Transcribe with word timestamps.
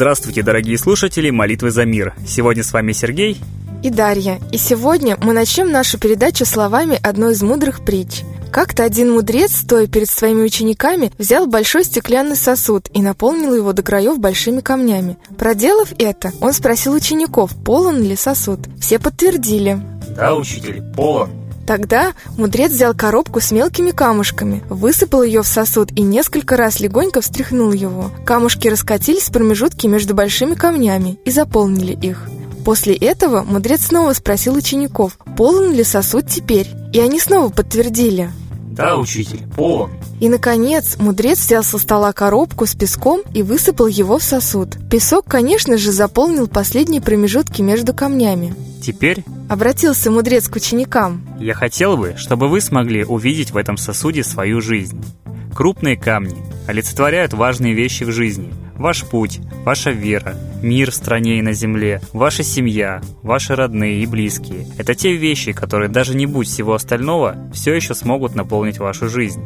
Здравствуйте, 0.00 0.42
дорогие 0.42 0.78
слушатели 0.78 1.28
«Молитвы 1.28 1.70
за 1.70 1.84
мир». 1.84 2.14
Сегодня 2.26 2.64
с 2.64 2.72
вами 2.72 2.92
Сергей 2.92 3.38
и 3.82 3.90
Дарья. 3.90 4.40
И 4.50 4.56
сегодня 4.56 5.18
мы 5.20 5.34
начнем 5.34 5.70
нашу 5.70 5.98
передачу 5.98 6.46
словами 6.46 6.98
одной 7.02 7.34
из 7.34 7.42
мудрых 7.42 7.84
притч. 7.84 8.22
Как-то 8.50 8.82
один 8.82 9.12
мудрец, 9.12 9.54
стоя 9.54 9.86
перед 9.88 10.08
своими 10.08 10.40
учениками, 10.40 11.12
взял 11.18 11.46
большой 11.46 11.84
стеклянный 11.84 12.36
сосуд 12.36 12.88
и 12.94 13.02
наполнил 13.02 13.54
его 13.54 13.74
до 13.74 13.82
краев 13.82 14.18
большими 14.18 14.62
камнями. 14.62 15.18
Проделав 15.36 15.92
это, 15.98 16.32
он 16.40 16.54
спросил 16.54 16.94
учеников, 16.94 17.50
полон 17.62 18.02
ли 18.02 18.16
сосуд. 18.16 18.60
Все 18.80 18.98
подтвердили. 18.98 19.82
Да, 20.16 20.34
учитель, 20.34 20.82
полон. 20.96 21.39
Тогда 21.66 22.14
мудрец 22.36 22.72
взял 22.72 22.94
коробку 22.94 23.40
с 23.40 23.52
мелкими 23.52 23.90
камушками, 23.90 24.62
высыпал 24.68 25.22
ее 25.22 25.42
в 25.42 25.46
сосуд 25.46 25.90
и 25.92 26.02
несколько 26.02 26.56
раз 26.56 26.80
легонько 26.80 27.20
встряхнул 27.20 27.72
его. 27.72 28.10
Камушки 28.24 28.68
раскатились 28.68 29.28
в 29.28 29.32
промежутки 29.32 29.86
между 29.86 30.14
большими 30.14 30.54
камнями 30.54 31.18
и 31.24 31.30
заполнили 31.30 31.92
их. 31.92 32.28
После 32.64 32.94
этого 32.94 33.42
мудрец 33.42 33.86
снова 33.86 34.12
спросил 34.12 34.54
учеников, 34.54 35.18
полон 35.36 35.72
ли 35.72 35.84
сосуд 35.84 36.26
теперь, 36.26 36.68
и 36.92 37.00
они 37.00 37.18
снова 37.18 37.50
подтвердили. 37.50 38.30
Да, 38.72 38.96
учитель, 38.96 39.42
полон. 39.56 39.90
И, 40.20 40.28
наконец, 40.28 40.96
мудрец 40.98 41.38
взял 41.38 41.64
со 41.64 41.78
стола 41.78 42.12
коробку 42.12 42.66
с 42.66 42.74
песком 42.74 43.22
и 43.34 43.42
высыпал 43.42 43.86
его 43.86 44.18
в 44.18 44.22
сосуд. 44.22 44.76
Песок, 44.90 45.24
конечно 45.26 45.76
же, 45.78 45.90
заполнил 45.90 46.46
последние 46.46 47.00
промежутки 47.00 47.62
между 47.62 47.94
камнями. 47.94 48.54
Теперь 48.82 49.24
Обратился 49.50 50.12
мудрец 50.12 50.48
к 50.48 50.54
ученикам. 50.54 51.26
Я 51.40 51.54
хотел 51.54 51.96
бы, 51.96 52.14
чтобы 52.16 52.48
вы 52.48 52.60
смогли 52.60 53.04
увидеть 53.04 53.50
в 53.50 53.56
этом 53.56 53.76
сосуде 53.76 54.22
свою 54.22 54.60
жизнь. 54.60 55.04
Крупные 55.52 55.96
камни 55.96 56.36
олицетворяют 56.68 57.32
важные 57.32 57.74
вещи 57.74 58.04
в 58.04 58.12
жизни. 58.12 58.54
Ваш 58.76 59.02
путь, 59.02 59.40
ваша 59.64 59.90
вера, 59.90 60.36
мир 60.62 60.92
в 60.92 60.94
стране 60.94 61.40
и 61.40 61.42
на 61.42 61.52
земле, 61.52 62.00
ваша 62.12 62.44
семья, 62.44 63.02
ваши 63.24 63.56
родные 63.56 64.04
и 64.04 64.06
близкие. 64.06 64.68
Это 64.78 64.94
те 64.94 65.16
вещи, 65.16 65.50
которые 65.50 65.88
даже 65.88 66.14
не 66.14 66.26
будь 66.26 66.46
всего 66.46 66.74
остального, 66.74 67.34
все 67.52 67.74
еще 67.74 67.96
смогут 67.96 68.36
наполнить 68.36 68.78
вашу 68.78 69.08
жизнь. 69.08 69.42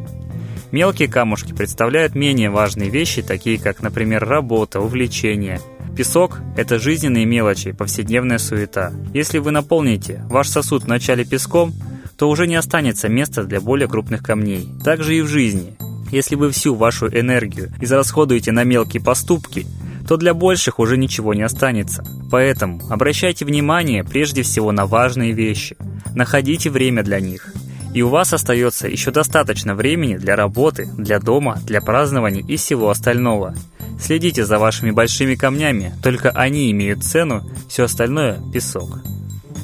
Мелкие 0.75 1.07
камушки 1.07 1.53
представляют 1.53 2.17
менее 2.17 2.51
важные 2.51 2.91
вещи, 2.91 3.23
такие 3.23 3.61
как, 3.61 3.81
например, 3.81 4.25
работа, 4.25 4.81
увлечения, 4.81 5.61
Песок– 5.97 6.41
это 6.57 6.81
жизненные 6.81 7.25
мелочи, 7.25 7.71
повседневная 7.71 8.39
суета. 8.39 8.93
Если 9.13 9.39
вы 9.39 9.53
наполните 9.53 10.25
ваш 10.29 10.49
сосуд 10.49 10.83
вначале 10.83 11.25
песком, 11.25 11.73
то 12.19 12.29
уже 12.29 12.49
не 12.49 12.57
останется 12.57 13.09
места 13.09 13.45
для 13.45 13.61
более 13.61 13.87
крупных 13.87 14.25
камней. 14.25 14.69
Так 14.85 15.05
же 15.05 15.17
и 15.17 15.23
в 15.23 15.29
жизни. 15.29 15.77
Если 16.11 16.35
вы 16.35 16.51
всю 16.51 16.75
вашу 16.75 17.07
энергию 17.07 17.73
израсходуете 17.81 18.51
на 18.51 18.65
мелкие 18.65 19.01
поступки, 19.01 19.67
то 20.09 20.17
для 20.17 20.35
больших 20.35 20.81
уже 20.81 20.97
ничего 20.97 21.35
не 21.35 21.43
останется. 21.43 22.05
Поэтому 22.33 22.81
обращайте 22.91 23.45
внимание 23.45 24.03
прежде 24.03 24.43
всего 24.43 24.73
на 24.73 24.87
важные 24.87 25.31
вещи. 25.31 25.77
Находите 26.17 26.69
время 26.69 27.05
для 27.05 27.21
них. 27.21 27.55
И 27.95 28.03
у 28.03 28.09
вас 28.09 28.33
остается 28.33 28.89
еще 28.89 29.13
достаточно 29.13 29.77
времени 29.77 30.17
для 30.17 30.35
работы, 30.35 30.89
для 30.99 31.21
дома, 31.21 31.61
для 31.65 31.81
празднований 31.81 32.45
и 32.47 32.57
всего 32.57 32.91
остального. 32.91 33.55
Следите 34.01 34.45
за 34.45 34.59
вашими 34.59 34.91
большими 34.91 35.37
камнями, 35.37 35.95
только 36.03 36.31
они 36.31 36.71
имеют 36.73 37.05
цену, 37.05 37.49
все 37.69 37.85
остальное– 37.85 38.41
песок. 38.53 38.99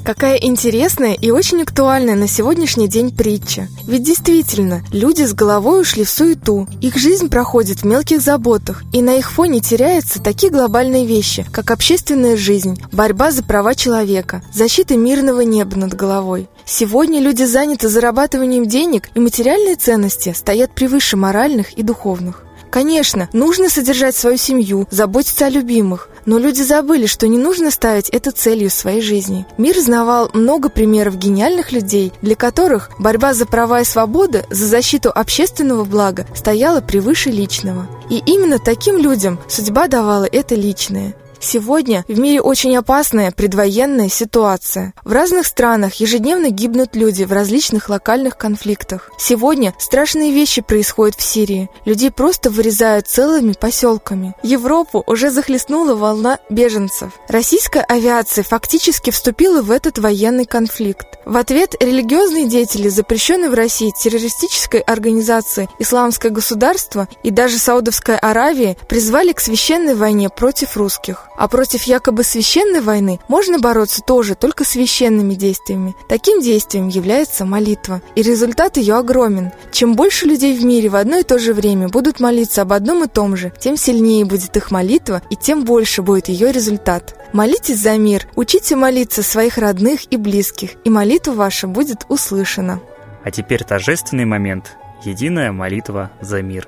Какая 0.03 0.35
интересная 0.37 1.13
и 1.13 1.29
очень 1.29 1.61
актуальная 1.61 2.15
на 2.15 2.27
сегодняшний 2.27 2.87
день 2.87 3.15
притча. 3.15 3.67
Ведь 3.87 4.03
действительно, 4.03 4.83
люди 4.91 5.23
с 5.23 5.33
головой 5.33 5.81
ушли 5.81 6.03
в 6.03 6.09
суету, 6.09 6.67
их 6.81 6.97
жизнь 6.97 7.29
проходит 7.29 7.79
в 7.79 7.85
мелких 7.85 8.19
заботах, 8.19 8.83
и 8.93 9.01
на 9.01 9.15
их 9.15 9.31
фоне 9.31 9.59
теряются 9.59 10.21
такие 10.21 10.51
глобальные 10.51 11.05
вещи, 11.05 11.45
как 11.51 11.69
общественная 11.69 12.35
жизнь, 12.35 12.81
борьба 12.91 13.31
за 13.31 13.43
права 13.43 13.75
человека, 13.75 14.43
защита 14.51 14.97
мирного 14.97 15.41
неба 15.41 15.77
над 15.77 15.93
головой. 15.93 16.49
Сегодня 16.65 17.21
люди 17.21 17.43
заняты 17.43 17.87
зарабатыванием 17.87 18.65
денег, 18.65 19.09
и 19.13 19.19
материальные 19.19 19.75
ценности 19.75 20.33
стоят 20.35 20.73
превыше 20.73 21.15
моральных 21.15 21.73
и 21.73 21.83
духовных. 21.83 22.43
Конечно, 22.71 23.27
нужно 23.33 23.67
содержать 23.69 24.15
свою 24.15 24.37
семью, 24.37 24.87
заботиться 24.89 25.45
о 25.45 25.49
любимых, 25.49 26.07
но 26.25 26.39
люди 26.39 26.61
забыли, 26.61 27.05
что 27.05 27.27
не 27.27 27.37
нужно 27.37 27.69
ставить 27.69 28.09
это 28.09 28.31
целью 28.31 28.69
своей 28.69 29.01
жизни. 29.01 29.45
Мир 29.57 29.77
знавал 29.77 30.29
много 30.33 30.69
примеров 30.69 31.17
гениальных 31.17 31.73
людей, 31.73 32.13
для 32.21 32.35
которых 32.35 32.89
борьба 32.97 33.33
за 33.33 33.45
права 33.45 33.81
и 33.81 33.85
свободы, 33.85 34.45
за 34.49 34.67
защиту 34.67 35.11
общественного 35.13 35.83
блага 35.83 36.25
стояла 36.33 36.79
превыше 36.79 37.29
личного. 37.29 37.87
И 38.09 38.19
именно 38.25 38.57
таким 38.57 38.97
людям 38.97 39.39
судьба 39.49 39.87
давала 39.87 40.25
это 40.31 40.55
личное. 40.55 41.13
Сегодня 41.41 42.05
в 42.07 42.19
мире 42.19 42.39
очень 42.39 42.77
опасная 42.77 43.31
предвоенная 43.31 44.09
ситуация. 44.09 44.93
В 45.03 45.11
разных 45.11 45.47
странах 45.47 45.95
ежедневно 45.95 46.51
гибнут 46.51 46.95
люди 46.95 47.23
в 47.23 47.31
различных 47.33 47.89
локальных 47.89 48.37
конфликтах. 48.37 49.09
Сегодня 49.17 49.73
страшные 49.79 50.31
вещи 50.31 50.61
происходят 50.61 51.15
в 51.15 51.23
Сирии. 51.23 51.69
Людей 51.83 52.11
просто 52.11 52.51
вырезают 52.51 53.07
целыми 53.07 53.53
поселками. 53.53 54.35
Европу 54.43 55.03
уже 55.07 55.31
захлестнула 55.31 55.95
волна 55.95 56.37
беженцев. 56.51 57.11
Российская 57.27 57.81
авиация 57.81 58.43
фактически 58.43 59.09
вступила 59.09 59.63
в 59.63 59.71
этот 59.71 59.97
военный 59.97 60.45
конфликт. 60.45 61.07
В 61.25 61.37
ответ 61.37 61.75
религиозные 61.79 62.47
деятели 62.47 62.89
запрещенной 62.89 63.49
в 63.49 63.53
России 63.53 63.91
террористической 63.91 64.79
организации 64.79 65.69
«Исламское 65.79 66.31
государство» 66.31 67.07
и 67.23 67.31
даже 67.31 67.57
Саудовская 67.57 68.17
Аравия 68.17 68.77
призвали 68.87 69.31
к 69.31 69.39
священной 69.39 69.95
войне 69.95 70.29
против 70.29 70.77
русских. 70.77 71.30
А 71.35 71.47
против 71.47 71.83
якобы 71.83 72.23
священной 72.23 72.81
войны 72.81 73.19
можно 73.27 73.59
бороться 73.59 74.01
тоже 74.01 74.35
только 74.35 74.63
священными 74.63 75.33
действиями. 75.33 75.95
Таким 76.07 76.41
действием 76.41 76.87
является 76.87 77.45
молитва. 77.45 78.01
И 78.15 78.21
результат 78.21 78.77
ее 78.77 78.95
огромен. 78.95 79.51
Чем 79.71 79.95
больше 79.95 80.25
людей 80.25 80.57
в 80.57 80.63
мире 80.63 80.89
в 80.89 80.95
одно 80.95 81.17
и 81.17 81.23
то 81.23 81.39
же 81.39 81.53
время 81.53 81.87
будут 81.87 82.19
молиться 82.19 82.61
об 82.61 82.73
одном 82.73 83.03
и 83.03 83.07
том 83.07 83.35
же, 83.35 83.53
тем 83.59 83.77
сильнее 83.77 84.25
будет 84.25 84.55
их 84.57 84.71
молитва 84.71 85.21
и 85.29 85.35
тем 85.35 85.63
больше 85.63 86.01
будет 86.01 86.27
ее 86.27 86.51
результат. 86.51 87.15
Молитесь 87.33 87.79
за 87.79 87.97
мир, 87.97 88.27
учите 88.35 88.75
молиться 88.75 89.23
своих 89.23 89.57
родных 89.57 90.11
и 90.11 90.17
близких, 90.17 90.71
и 90.83 90.89
молитва 90.89 91.31
ваша 91.31 91.67
будет 91.67 92.05
услышана. 92.09 92.81
А 93.23 93.31
теперь 93.31 93.63
торжественный 93.63 94.25
момент. 94.25 94.75
Единая 95.03 95.51
молитва 95.51 96.11
за 96.21 96.41
мир. 96.41 96.67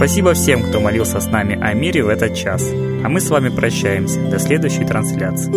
Спасибо 0.00 0.32
всем, 0.32 0.62
кто 0.62 0.80
молился 0.80 1.20
с 1.20 1.26
нами 1.26 1.60
о 1.60 1.74
мире 1.74 2.02
в 2.02 2.08
этот 2.08 2.34
час. 2.34 2.66
А 2.72 3.10
мы 3.10 3.20
с 3.20 3.28
вами 3.28 3.50
прощаемся. 3.50 4.18
До 4.30 4.38
следующей 4.38 4.86
трансляции. 4.86 5.52